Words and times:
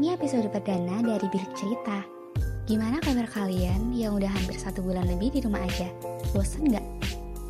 Ini 0.00 0.16
episode 0.16 0.48
perdana 0.48 1.04
dari 1.04 1.28
Bilik 1.28 1.52
Cerita. 1.52 2.00
Gimana 2.64 3.04
kabar 3.04 3.28
kalian 3.28 3.92
yang 3.92 4.16
udah 4.16 4.32
hampir 4.32 4.56
satu 4.56 4.80
bulan 4.80 5.04
lebih 5.04 5.28
di 5.28 5.44
rumah 5.44 5.60
aja? 5.60 5.92
Bosen 6.32 6.72
nggak? 6.72 6.86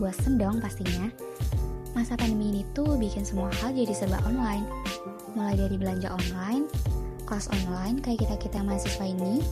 Bosen 0.03 0.35
dong 0.35 0.59
pastinya. 0.59 1.07
Masa 1.95 2.19
pandemi 2.19 2.51
ini 2.51 2.63
tuh 2.75 2.99
bikin 2.99 3.23
semua 3.23 3.55
hal 3.63 3.71
jadi 3.71 3.95
serba 3.95 4.19
online. 4.27 4.67
Mulai 5.39 5.63
dari 5.63 5.79
belanja 5.79 6.11
online, 6.11 6.67
kelas 7.23 7.47
online 7.55 8.03
kayak 8.03 8.27
kita-kita 8.27 8.67
mahasiswa 8.67 9.07
ini, 9.07 9.47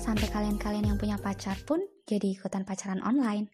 sampai 0.00 0.32
kalian-kalian 0.32 0.88
yang 0.88 0.96
punya 0.96 1.20
pacar 1.20 1.60
pun 1.68 1.84
jadi 2.08 2.32
ikutan 2.32 2.64
pacaran 2.64 3.04
online. 3.04 3.52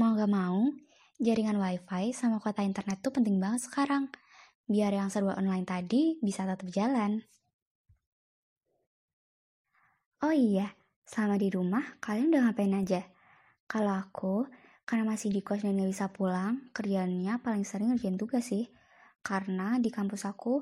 Mau 0.00 0.16
gak 0.16 0.32
mau, 0.32 0.72
jaringan 1.20 1.60
wifi 1.60 2.16
sama 2.16 2.40
kuota 2.40 2.64
internet 2.64 2.96
tuh 3.04 3.12
penting 3.12 3.36
banget 3.36 3.68
sekarang. 3.68 4.08
Biar 4.64 4.88
yang 4.88 5.12
serba 5.12 5.36
online 5.36 5.68
tadi 5.68 6.16
bisa 6.24 6.48
tetap 6.48 6.72
jalan. 6.72 7.20
Oh 10.22 10.34
iya, 10.34 10.70
selama 11.10 11.36
di 11.42 11.48
rumah 11.50 11.84
kalian 11.98 12.30
udah 12.30 12.42
ngapain 12.46 12.74
aja? 12.78 13.02
Kalau 13.66 13.94
aku, 14.02 14.46
karena 14.86 15.04
masih 15.12 15.28
di 15.34 15.40
kos 15.46 15.62
dan 15.64 15.78
gak 15.78 15.90
bisa 15.94 16.06
pulang, 16.16 16.70
kerjaannya 16.76 17.34
paling 17.44 17.64
sering 17.66 17.88
ngerjain 17.94 18.18
tugas 18.22 18.44
sih. 18.52 18.70
Karena 19.28 19.78
di 19.84 19.90
kampus 19.90 20.22
aku, 20.30 20.54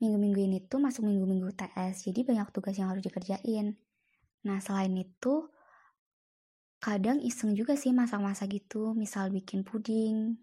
minggu-minggu 0.00 0.40
ini 0.48 0.58
tuh 0.70 0.80
masuk 0.84 1.04
minggu-minggu 1.08 1.50
TS, 1.56 1.96
jadi 2.08 2.20
banyak 2.28 2.48
tugas 2.54 2.76
yang 2.80 2.88
harus 2.92 3.04
dikerjain. 3.04 3.76
Nah, 4.48 4.58
selain 4.64 4.94
itu, 4.98 5.34
kadang 6.82 7.18
iseng 7.22 7.52
juga 7.54 7.74
sih 7.78 7.92
masak-masak 7.94 8.48
gitu, 8.58 8.92
misal 9.02 9.30
bikin 9.30 9.62
puding, 9.68 10.36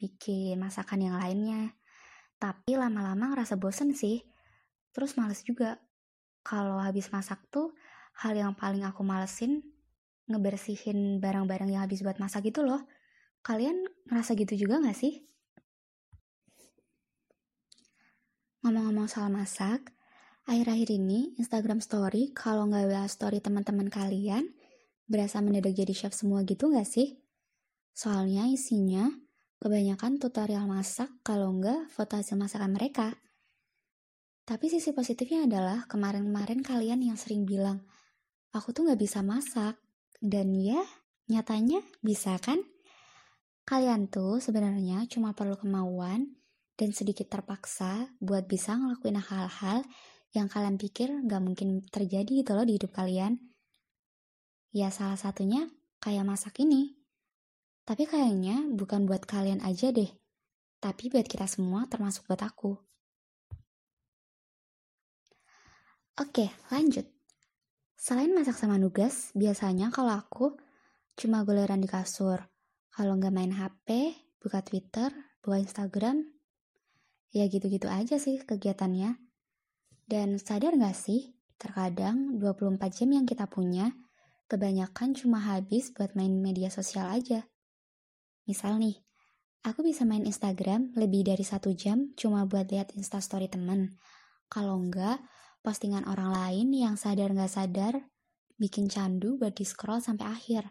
bikin 0.00 0.56
masakan 0.60 1.00
yang 1.06 1.16
lainnya. 1.22 1.74
Tapi 2.44 2.72
lama-lama 2.78 3.34
ngerasa 3.34 3.54
bosen 3.62 3.90
sih, 3.96 4.22
terus 4.94 5.16
males 5.18 5.42
juga. 5.46 5.80
Kalau 6.46 6.78
habis 6.80 7.12
masak 7.12 7.40
tuh, 7.54 7.76
hal 8.18 8.34
yang 8.34 8.52
paling 8.58 8.82
aku 8.82 9.06
malesin 9.06 9.62
ngebersihin 10.28 11.22
barang-barang 11.22 11.70
yang 11.72 11.82
habis 11.86 12.04
buat 12.04 12.20
masak 12.20 12.50
gitu 12.52 12.66
loh. 12.66 12.84
Kalian 13.40 13.86
ngerasa 14.10 14.36
gitu 14.36 14.68
juga 14.68 14.82
gak 14.82 14.98
sih? 14.98 15.24
Ngomong-ngomong 18.66 19.08
soal 19.08 19.30
masak, 19.30 19.94
akhir-akhir 20.44 20.90
ini 20.92 21.38
Instagram 21.38 21.78
story 21.78 22.34
kalau 22.34 22.66
nggak 22.68 22.90
bahas 22.90 23.14
story 23.14 23.38
teman-teman 23.38 23.86
kalian, 23.88 24.50
berasa 25.06 25.38
mendadak 25.40 25.72
jadi 25.72 25.94
chef 25.94 26.12
semua 26.12 26.42
gitu 26.44 26.68
gak 26.74 26.84
sih? 26.84 27.22
Soalnya 27.94 28.50
isinya 28.50 29.08
kebanyakan 29.62 30.18
tutorial 30.18 30.66
masak 30.66 31.08
kalau 31.22 31.54
nggak 31.54 31.88
foto 31.90 32.18
hasil 32.18 32.34
masakan 32.34 32.74
mereka. 32.74 33.14
Tapi 34.42 34.66
sisi 34.66 34.90
positifnya 34.90 35.46
adalah 35.46 35.86
kemarin-kemarin 35.86 36.60
kalian 36.66 37.00
yang 37.04 37.16
sering 37.20 37.46
bilang, 37.46 37.84
aku 38.52 38.72
tuh 38.72 38.88
gak 38.88 39.00
bisa 39.00 39.20
masak. 39.24 39.76
Dan 40.18 40.50
ya, 40.56 40.82
nyatanya 41.30 41.78
bisa 42.02 42.34
kan? 42.42 42.58
Kalian 43.68 44.08
tuh 44.08 44.40
sebenarnya 44.40 45.04
cuma 45.06 45.36
perlu 45.36 45.54
kemauan 45.54 46.34
dan 46.78 46.90
sedikit 46.94 47.28
terpaksa 47.28 48.08
buat 48.18 48.48
bisa 48.48 48.74
ngelakuin 48.78 49.20
hal-hal 49.20 49.84
yang 50.32 50.48
kalian 50.48 50.80
pikir 50.80 51.12
gak 51.28 51.42
mungkin 51.42 51.84
terjadi 51.88 52.44
gitu 52.44 52.52
loh 52.56 52.64
di 52.64 52.80
hidup 52.80 52.92
kalian. 52.94 53.36
Ya 54.72 54.88
salah 54.92 55.16
satunya 55.16 55.68
kayak 56.00 56.24
masak 56.28 56.60
ini. 56.60 56.96
Tapi 57.88 58.04
kayaknya 58.04 58.68
bukan 58.72 59.08
buat 59.08 59.24
kalian 59.24 59.64
aja 59.64 59.88
deh. 59.88 60.12
Tapi 60.78 61.10
buat 61.10 61.26
kita 61.26 61.48
semua 61.48 61.88
termasuk 61.88 62.28
buat 62.28 62.40
aku. 62.44 62.76
Oke, 66.18 66.50
lanjut. 66.68 67.17
Selain 67.98 68.30
masak 68.30 68.54
sama 68.54 68.78
nugas, 68.78 69.34
biasanya 69.34 69.90
kalau 69.90 70.14
aku 70.14 70.54
cuma 71.18 71.42
goleran 71.42 71.82
di 71.82 71.90
kasur. 71.90 72.38
Kalau 72.94 73.18
nggak 73.18 73.34
main 73.34 73.50
HP, 73.50 74.14
buka 74.38 74.62
Twitter, 74.62 75.10
buka 75.42 75.58
Instagram, 75.58 76.22
ya 77.34 77.50
gitu-gitu 77.50 77.90
aja 77.90 78.22
sih 78.22 78.38
kegiatannya. 78.38 79.18
Dan 80.06 80.38
sadar 80.38 80.78
nggak 80.78 80.94
sih, 80.94 81.34
terkadang 81.58 82.38
24 82.38 82.78
jam 82.94 83.10
yang 83.18 83.26
kita 83.26 83.50
punya, 83.50 83.90
kebanyakan 84.46 85.18
cuma 85.18 85.42
habis 85.42 85.90
buat 85.90 86.14
main 86.14 86.38
media 86.38 86.70
sosial 86.70 87.10
aja. 87.10 87.50
Misal 88.46 88.78
nih, 88.78 88.94
aku 89.66 89.82
bisa 89.82 90.06
main 90.06 90.22
Instagram 90.22 90.94
lebih 90.94 91.26
dari 91.26 91.42
satu 91.42 91.74
jam 91.74 92.14
cuma 92.14 92.46
buat 92.46 92.70
lihat 92.70 92.94
instastory 92.94 93.50
temen. 93.50 93.98
Kalau 94.46 94.78
enggak, 94.78 95.18
postingan 95.60 96.06
orang 96.06 96.30
lain 96.30 96.68
yang 96.72 96.94
sadar 96.94 97.34
nggak 97.34 97.52
sadar 97.52 97.94
bikin 98.58 98.90
candu 98.90 99.38
buat 99.38 99.54
di-scroll 99.54 100.02
sampai 100.02 100.26
akhir. 100.26 100.62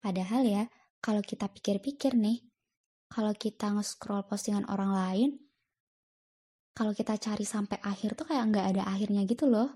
Padahal 0.00 0.44
ya, 0.44 0.62
kalau 1.00 1.24
kita 1.24 1.48
pikir-pikir 1.48 2.12
nih, 2.16 2.44
kalau 3.08 3.32
kita 3.32 3.72
nge-scroll 3.72 4.28
postingan 4.28 4.68
orang 4.68 4.92
lain, 4.92 5.30
kalau 6.76 6.92
kita 6.92 7.16
cari 7.16 7.42
sampai 7.42 7.80
akhir 7.82 8.14
tuh 8.14 8.28
kayak 8.28 8.44
nggak 8.52 8.66
ada 8.76 8.82
akhirnya 8.86 9.24
gitu 9.26 9.48
loh. 9.48 9.68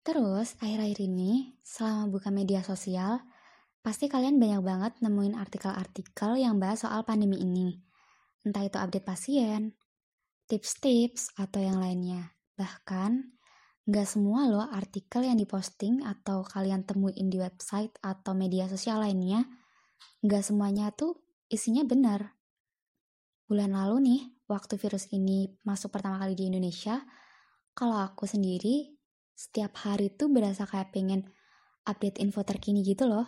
Terus, 0.00 0.56
akhir-akhir 0.60 1.00
ini, 1.04 1.60
selama 1.60 2.08
buka 2.08 2.32
media 2.32 2.64
sosial, 2.64 3.20
pasti 3.84 4.08
kalian 4.08 4.40
banyak 4.40 4.62
banget 4.64 4.92
nemuin 5.04 5.36
artikel-artikel 5.36 6.40
yang 6.40 6.56
bahas 6.56 6.84
soal 6.84 7.04
pandemi 7.04 7.36
ini. 7.40 7.80
Entah 8.40 8.64
itu 8.64 8.80
update 8.80 9.04
pasien, 9.04 9.76
tips-tips, 10.50 11.30
atau 11.38 11.62
yang 11.62 11.78
lainnya. 11.78 12.34
Bahkan, 12.58 13.38
nggak 13.86 14.06
semua 14.10 14.50
loh 14.50 14.66
artikel 14.66 15.22
yang 15.22 15.38
diposting 15.38 16.02
atau 16.02 16.42
kalian 16.42 16.82
temuin 16.82 17.30
di 17.30 17.38
website 17.38 17.94
atau 18.02 18.34
media 18.34 18.66
sosial 18.66 18.98
lainnya, 18.98 19.46
nggak 20.26 20.42
semuanya 20.42 20.90
tuh 20.90 21.22
isinya 21.46 21.86
benar. 21.86 22.34
Bulan 23.46 23.74
lalu 23.74 23.96
nih, 24.02 24.20
waktu 24.50 24.74
virus 24.78 25.06
ini 25.14 25.54
masuk 25.62 25.94
pertama 25.94 26.18
kali 26.18 26.34
di 26.34 26.50
Indonesia, 26.50 26.98
kalau 27.70 27.98
aku 27.98 28.26
sendiri, 28.26 28.98
setiap 29.34 29.72
hari 29.86 30.12
tuh 30.12 30.28
berasa 30.28 30.66
kayak 30.66 30.90
pengen 30.92 31.30
update 31.88 32.20
info 32.20 32.44
terkini 32.44 32.84
gitu 32.84 33.08
loh. 33.08 33.26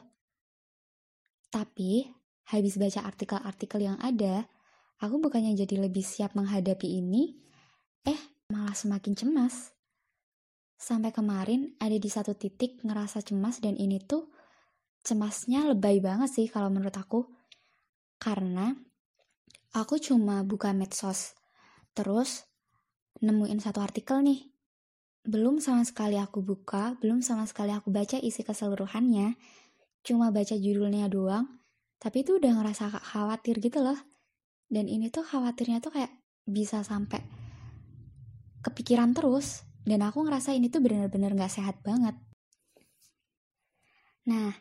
Tapi, 1.49 2.07
habis 2.53 2.77
baca 2.77 3.07
artikel-artikel 3.07 3.81
yang 3.83 3.99
ada, 4.03 4.45
Aku 5.03 5.19
bukannya 5.19 5.59
jadi 5.59 5.83
lebih 5.83 6.07
siap 6.07 6.39
menghadapi 6.39 6.87
ini, 6.87 7.35
eh 8.07 8.21
malah 8.55 8.71
semakin 8.71 9.19
cemas. 9.19 9.75
Sampai 10.79 11.11
kemarin 11.11 11.75
ada 11.83 11.99
di 11.99 12.07
satu 12.07 12.39
titik 12.39 12.79
ngerasa 12.87 13.19
cemas 13.27 13.59
dan 13.59 13.75
ini 13.75 13.99
tuh 13.99 14.31
cemasnya 15.03 15.67
lebay 15.75 15.99
banget 15.99 16.31
sih 16.31 16.47
kalau 16.47 16.71
menurut 16.71 16.95
aku. 16.95 17.27
Karena 18.23 18.71
aku 19.75 19.99
cuma 19.99 20.47
buka 20.47 20.71
medsos, 20.71 21.35
terus 21.99 22.47
nemuin 23.19 23.59
satu 23.59 23.83
artikel 23.83 24.23
nih. 24.23 24.55
Belum 25.27 25.59
sama 25.59 25.83
sekali 25.83 26.15
aku 26.15 26.47
buka, 26.47 26.95
belum 27.03 27.27
sama 27.27 27.43
sekali 27.51 27.75
aku 27.75 27.91
baca 27.91 28.23
isi 28.23 28.47
keseluruhannya, 28.47 29.35
cuma 30.07 30.31
baca 30.31 30.55
judulnya 30.55 31.11
doang, 31.11 31.59
tapi 31.99 32.23
itu 32.23 32.39
udah 32.39 32.55
ngerasa 32.55 32.87
khawatir 33.03 33.59
gitu 33.59 33.83
loh 33.83 34.12
dan 34.73 34.89
ini 34.89 35.13
tuh 35.13 35.21
khawatirnya 35.21 35.85
tuh 35.85 35.93
kayak 35.93 36.09
bisa 36.49 36.81
sampai 36.81 37.21
kepikiran 38.65 39.13
terus 39.13 39.69
dan 39.85 40.01
aku 40.01 40.25
ngerasa 40.25 40.57
ini 40.57 40.73
tuh 40.73 40.81
bener-bener 40.81 41.37
gak 41.37 41.53
sehat 41.53 41.77
banget 41.85 42.17
nah 44.25 44.57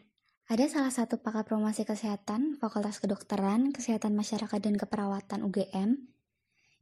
ada 0.52 0.68
salah 0.68 0.92
satu 0.92 1.24
pakar 1.24 1.48
promosi 1.48 1.88
kesehatan 1.88 2.60
Fakultas 2.60 3.00
Kedokteran, 3.00 3.72
Kesehatan 3.72 4.20
Masyarakat 4.20 4.60
dan 4.60 4.76
Keperawatan 4.76 5.48
UGM, 5.48 5.96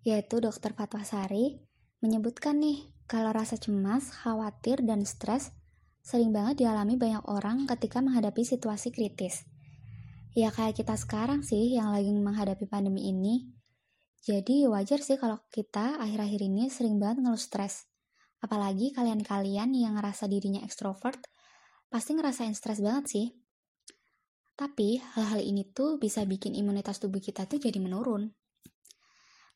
yaitu 0.02 0.42
Dr. 0.42 0.74
Fatwasari, 0.74 1.62
menyebutkan 2.02 2.58
nih 2.58 2.90
kalau 3.06 3.30
rasa 3.30 3.62
cemas, 3.62 4.10
khawatir, 4.10 4.82
dan 4.82 5.06
stres 5.06 5.54
sering 6.02 6.34
banget 6.34 6.66
dialami 6.66 6.98
banyak 6.98 7.22
orang 7.30 7.70
ketika 7.70 8.02
menghadapi 8.02 8.42
situasi 8.42 8.90
kritis. 8.90 9.46
Ya 10.40 10.56
kayak 10.56 10.80
kita 10.80 10.96
sekarang 10.96 11.44
sih 11.44 11.76
yang 11.76 11.92
lagi 11.92 12.16
menghadapi 12.16 12.64
pandemi 12.72 13.12
ini. 13.12 13.52
Jadi 14.24 14.64
wajar 14.72 15.04
sih 15.04 15.20
kalau 15.20 15.36
kita 15.52 16.00
akhir-akhir 16.00 16.48
ini 16.48 16.72
sering 16.72 16.96
banget 16.96 17.28
ngeluh 17.28 17.36
stres. 17.36 17.92
Apalagi 18.40 18.96
kalian-kalian 18.96 19.76
yang 19.76 20.00
ngerasa 20.00 20.32
dirinya 20.32 20.64
ekstrovert, 20.64 21.20
pasti 21.92 22.16
ngerasain 22.16 22.56
stres 22.56 22.80
banget 22.80 23.06
sih. 23.12 23.28
Tapi 24.56 25.04
hal-hal 25.20 25.44
ini 25.44 25.68
tuh 25.76 26.00
bisa 26.00 26.24
bikin 26.24 26.56
imunitas 26.56 27.04
tubuh 27.04 27.20
kita 27.20 27.44
tuh 27.44 27.60
jadi 27.60 27.76
menurun. 27.84 28.32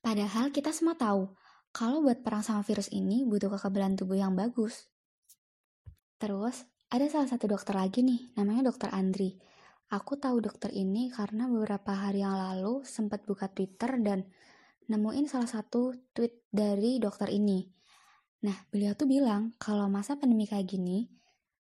Padahal 0.04 0.52
kita 0.52 0.76
semua 0.76 1.00
tahu, 1.00 1.32
kalau 1.72 2.04
buat 2.04 2.28
perang 2.28 2.44
sama 2.44 2.60
virus 2.60 2.92
ini 2.92 3.24
butuh 3.24 3.48
kekebalan 3.56 3.96
tubuh 3.96 4.20
yang 4.20 4.36
bagus. 4.36 4.92
Terus, 6.20 6.68
ada 6.92 7.08
salah 7.08 7.32
satu 7.32 7.48
dokter 7.48 7.72
lagi 7.72 8.04
nih, 8.04 8.36
namanya 8.36 8.68
dokter 8.68 8.92
Andri 8.92 9.53
Aku 9.94 10.18
tahu 10.18 10.42
dokter 10.42 10.74
ini 10.74 11.14
karena 11.14 11.46
beberapa 11.46 11.94
hari 11.94 12.26
yang 12.26 12.34
lalu 12.34 12.82
sempat 12.82 13.30
buka 13.30 13.46
Twitter 13.46 14.02
dan 14.02 14.26
nemuin 14.90 15.30
salah 15.30 15.46
satu 15.46 15.94
tweet 16.18 16.50
dari 16.50 16.98
dokter 16.98 17.30
ini. 17.30 17.62
Nah, 18.42 18.58
beliau 18.74 18.98
tuh 18.98 19.06
bilang 19.06 19.54
kalau 19.62 19.86
masa 19.94 20.18
pandemi 20.18 20.50
kayak 20.50 20.66
gini, 20.66 21.06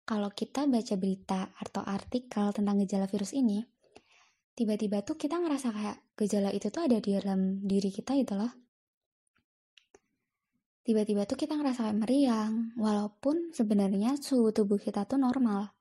kalau 0.10 0.33
kita 0.33 0.66
baca 0.66 0.98
berita 0.98 1.54
atau 1.54 1.86
artikel 1.86 2.50
tentang 2.50 2.81
gejala 2.81 3.06
virus 3.06 3.30
ini, 3.38 3.62
tiba-tiba 4.57 5.06
tuh 5.06 5.22
kita 5.22 5.38
ngerasa 5.38 5.69
kayak 5.69 5.98
gejala 6.18 6.50
itu 6.50 6.74
tuh 6.74 6.81
ada 6.81 6.98
di 6.98 7.13
dalam 7.22 7.62
diri 7.62 7.94
kita 7.94 8.18
gitu 8.18 8.42
loh. 8.42 8.50
Tiba-tiba 10.81 11.30
tuh 11.30 11.38
kita 11.38 11.62
ngerasa 11.62 11.94
kayak 11.94 11.98
meriang, 12.01 12.74
walaupun 12.74 13.54
sebenarnya 13.54 14.18
suhu 14.18 14.50
tubuh 14.50 14.81
kita 14.81 15.06
tuh 15.06 15.22
normal. 15.22 15.77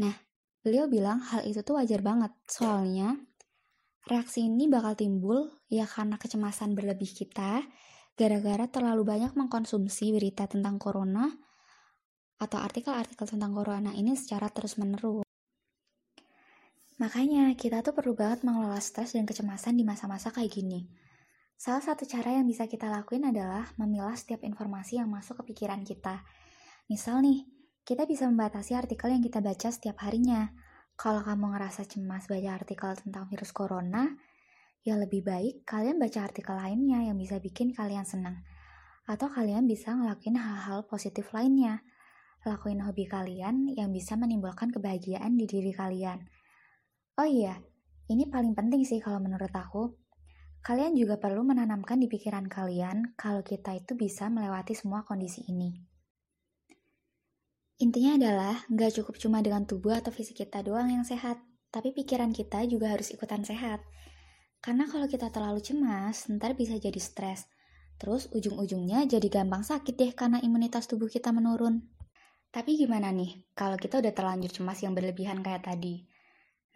Nah, 0.00 0.31
beliau 0.62 0.86
bilang 0.86 1.18
hal 1.20 1.42
itu 1.44 1.60
tuh 1.66 1.78
wajar 1.78 2.00
banget, 2.00 2.30
soalnya 2.46 3.18
reaksi 4.06 4.46
ini 4.46 4.66
bakal 4.66 4.98
timbul 4.98 5.62
ya 5.70 5.86
karena 5.86 6.18
kecemasan 6.18 6.74
berlebih 6.74 7.10
kita 7.10 7.62
gara-gara 8.18 8.66
terlalu 8.70 9.02
banyak 9.06 9.32
mengkonsumsi 9.34 10.14
berita 10.14 10.46
tentang 10.46 10.78
corona 10.78 11.30
atau 12.42 12.58
artikel-artikel 12.58 13.26
tentang 13.26 13.54
corona 13.54 13.94
ini 13.94 14.18
secara 14.18 14.50
terus-menerus. 14.50 15.22
Makanya 16.98 17.54
kita 17.58 17.82
tuh 17.82 17.94
perlu 17.94 18.14
banget 18.14 18.46
mengelola 18.46 18.78
stres 18.78 19.14
dan 19.14 19.26
kecemasan 19.26 19.74
di 19.78 19.82
masa-masa 19.86 20.30
kayak 20.30 20.50
gini. 20.50 20.86
Salah 21.58 21.82
satu 21.82 22.02
cara 22.06 22.34
yang 22.38 22.46
bisa 22.46 22.66
kita 22.66 22.90
lakuin 22.90 23.22
adalah 23.26 23.70
memilah 23.78 24.18
setiap 24.18 24.42
informasi 24.42 24.98
yang 24.98 25.06
masuk 25.06 25.42
ke 25.42 25.54
pikiran 25.54 25.86
kita. 25.86 26.26
Misal 26.90 27.22
nih, 27.22 27.46
kita 27.82 28.06
bisa 28.06 28.30
membatasi 28.30 28.78
artikel 28.78 29.10
yang 29.10 29.22
kita 29.22 29.42
baca 29.42 29.68
setiap 29.70 30.02
harinya. 30.06 30.54
Kalau 30.94 31.24
kamu 31.24 31.56
ngerasa 31.56 31.88
cemas 31.88 32.30
baca 32.30 32.50
artikel 32.54 32.94
tentang 32.98 33.26
virus 33.26 33.50
corona, 33.50 34.14
Ya 34.82 34.98
lebih 34.98 35.22
baik 35.22 35.62
kalian 35.62 36.02
baca 36.02 36.26
artikel 36.26 36.58
lainnya 36.58 37.06
yang 37.06 37.14
bisa 37.14 37.38
bikin 37.38 37.70
kalian 37.70 38.02
senang. 38.02 38.42
Atau 39.06 39.30
kalian 39.30 39.70
bisa 39.70 39.94
ngelakuin 39.94 40.34
hal-hal 40.34 40.90
positif 40.90 41.30
lainnya. 41.30 41.86
Lakuin 42.42 42.82
hobi 42.82 43.06
kalian 43.06 43.70
yang 43.78 43.94
bisa 43.94 44.18
menimbulkan 44.18 44.74
kebahagiaan 44.74 45.38
di 45.38 45.46
diri 45.46 45.70
kalian. 45.70 46.26
Oh 47.14 47.28
iya, 47.28 47.62
ini 48.10 48.26
paling 48.26 48.58
penting 48.58 48.82
sih 48.82 48.98
kalau 48.98 49.22
menurut 49.22 49.54
aku. 49.54 49.94
Kalian 50.66 50.98
juga 50.98 51.22
perlu 51.22 51.46
menanamkan 51.46 52.02
di 52.02 52.10
pikiran 52.10 52.50
kalian 52.50 53.14
kalau 53.14 53.46
kita 53.46 53.78
itu 53.78 53.94
bisa 53.94 54.26
melewati 54.34 54.74
semua 54.74 55.06
kondisi 55.06 55.46
ini. 55.46 55.91
Intinya 57.82 58.14
adalah, 58.14 58.62
nggak 58.70 59.02
cukup 59.02 59.18
cuma 59.18 59.42
dengan 59.42 59.66
tubuh 59.66 59.98
atau 59.98 60.14
fisik 60.14 60.46
kita 60.46 60.62
doang 60.62 60.86
yang 60.86 61.02
sehat, 61.02 61.42
tapi 61.74 61.90
pikiran 61.90 62.30
kita 62.30 62.62
juga 62.70 62.94
harus 62.94 63.10
ikutan 63.10 63.42
sehat. 63.42 63.82
Karena 64.62 64.86
kalau 64.86 65.10
kita 65.10 65.34
terlalu 65.34 65.58
cemas, 65.58 66.30
ntar 66.30 66.54
bisa 66.54 66.78
jadi 66.78 67.02
stres. 67.02 67.50
Terus 67.98 68.30
ujung-ujungnya 68.30 69.10
jadi 69.10 69.26
gampang 69.26 69.66
sakit 69.66 69.98
deh 69.98 70.14
karena 70.14 70.38
imunitas 70.38 70.86
tubuh 70.86 71.10
kita 71.10 71.34
menurun. 71.34 71.82
Tapi 72.54 72.78
gimana 72.78 73.10
nih 73.10 73.50
kalau 73.58 73.74
kita 73.74 73.98
udah 73.98 74.14
terlanjur 74.14 74.62
cemas 74.62 74.78
yang 74.78 74.94
berlebihan 74.94 75.42
kayak 75.42 75.66
tadi? 75.66 76.06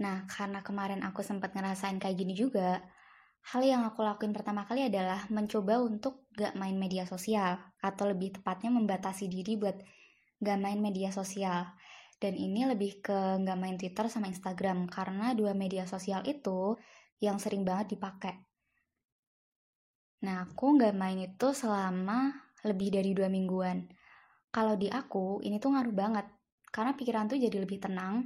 Nah, 0.03 0.27
karena 0.27 0.67
kemarin 0.67 1.07
aku 1.07 1.23
sempat 1.23 1.55
ngerasain 1.55 2.03
kayak 2.03 2.19
gini 2.19 2.35
juga, 2.35 2.83
hal 3.55 3.63
yang 3.63 3.87
aku 3.87 4.03
lakuin 4.03 4.35
pertama 4.35 4.67
kali 4.67 4.91
adalah 4.91 5.23
mencoba 5.31 5.79
untuk 5.87 6.27
gak 6.35 6.59
main 6.59 6.75
media 6.75 7.07
sosial, 7.07 7.63
atau 7.79 8.11
lebih 8.11 8.43
tepatnya 8.43 8.75
membatasi 8.75 9.31
diri 9.31 9.55
buat 9.55 9.79
gak 10.41 10.59
main 10.61 10.81
media 10.81 11.13
sosial. 11.13 11.77
Dan 12.17 12.33
ini 12.33 12.65
lebih 12.65 13.05
ke 13.05 13.41
gak 13.41 13.59
main 13.61 13.77
Twitter 13.77 14.09
sama 14.09 14.29
Instagram, 14.33 14.89
karena 14.89 15.37
dua 15.37 15.53
media 15.53 15.85
sosial 15.85 16.25
itu 16.25 16.77
yang 17.21 17.37
sering 17.41 17.65
banget 17.65 17.97
dipakai. 17.97 18.47
Nah, 20.25 20.49
aku 20.49 20.81
nggak 20.81 20.97
main 20.97 21.21
itu 21.21 21.53
selama 21.53 22.33
lebih 22.65 22.89
dari 22.89 23.13
dua 23.13 23.29
mingguan. 23.29 23.85
Kalau 24.49 24.75
di 24.75 24.89
aku, 24.89 25.45
ini 25.45 25.61
tuh 25.61 25.77
ngaruh 25.77 25.93
banget. 25.93 26.27
Karena 26.73 26.97
pikiran 26.97 27.29
tuh 27.29 27.37
jadi 27.37 27.57
lebih 27.61 27.79
tenang 27.85 28.25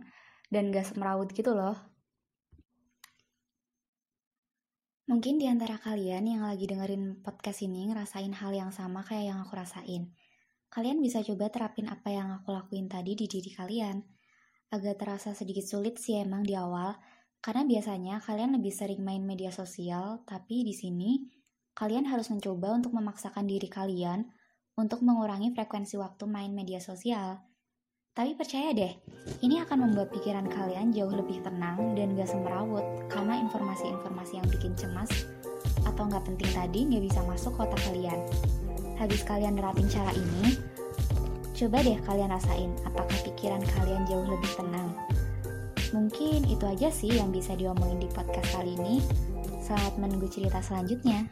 dan 0.51 0.71
gak 0.71 0.95
semrawut 0.95 1.31
gitu 1.35 1.55
loh. 1.55 1.75
Mungkin 5.11 5.43
di 5.43 5.51
antara 5.51 5.75
kalian 5.75 6.23
yang 6.23 6.47
lagi 6.47 6.71
dengerin 6.71 7.19
podcast 7.27 7.67
ini 7.67 7.91
ngerasain 7.91 8.31
hal 8.31 8.55
yang 8.55 8.71
sama 8.71 9.03
kayak 9.03 9.35
yang 9.35 9.39
aku 9.43 9.59
rasain. 9.59 10.15
Kalian 10.71 11.03
bisa 11.03 11.19
coba 11.27 11.51
terapin 11.51 11.91
apa 11.91 12.15
yang 12.15 12.31
aku 12.31 12.55
lakuin 12.55 12.87
tadi 12.87 13.19
di 13.19 13.27
diri 13.27 13.51
kalian. 13.51 13.99
Agak 14.71 15.03
terasa 15.03 15.35
sedikit 15.35 15.67
sulit 15.67 15.99
sih 15.99 16.23
emang 16.23 16.47
di 16.47 16.55
awal, 16.55 16.95
karena 17.43 17.67
biasanya 17.67 18.23
kalian 18.23 18.55
lebih 18.55 18.71
sering 18.71 19.03
main 19.03 19.27
media 19.27 19.51
sosial, 19.51 20.23
tapi 20.23 20.63
di 20.63 20.71
sini 20.71 21.27
kalian 21.75 22.07
harus 22.07 22.31
mencoba 22.31 22.71
untuk 22.79 22.95
memaksakan 22.95 23.51
diri 23.51 23.67
kalian 23.67 24.31
untuk 24.79 25.03
mengurangi 25.03 25.51
frekuensi 25.59 25.99
waktu 25.99 26.31
main 26.31 26.55
media 26.55 26.79
sosial. 26.79 27.43
Tapi 28.15 28.39
percaya 28.39 28.71
deh, 28.71 28.95
ini 29.43 29.59
akan 29.59 29.91
membuat 29.91 30.15
pikiran 30.15 30.47
kalian 30.47 30.95
jauh 30.95 31.11
lebih 31.11 31.43
tenang 31.43 31.99
dan 31.99 32.15
gak 32.15 32.31
semerawut 32.31 32.83
karena 33.11 33.43
informasi-informasi 33.43 34.39
yang 34.39 34.47
bikin 34.55 34.79
cemas 34.79 35.11
atau 35.83 36.07
nggak 36.07 36.27
penting 36.27 36.51
tadi 36.55 36.81
nggak 36.91 37.05
bisa 37.11 37.21
masuk 37.27 37.59
ke 37.59 37.61
otak 37.67 37.81
kalian. 37.91 38.21
Habis 39.01 39.25
kalian 39.25 39.57
nerapin 39.57 39.89
cara 39.89 40.13
ini, 40.13 40.61
coba 41.57 41.81
deh 41.81 41.97
kalian 42.05 42.29
rasain 42.29 42.69
apakah 42.85 43.17
pikiran 43.25 43.65
kalian 43.65 44.05
jauh 44.05 44.29
lebih 44.29 44.53
tenang 44.61 44.93
Mungkin 45.91 46.47
itu 46.47 46.65
aja 46.71 46.87
sih 46.87 47.19
yang 47.19 47.35
bisa 47.35 47.59
diomongin 47.59 47.99
di 47.99 48.09
podcast 48.15 48.47
kali 48.55 48.79
ini. 48.79 49.03
Selamat 49.59 49.99
menunggu 49.99 50.31
cerita 50.31 50.63
selanjutnya. 50.63 51.27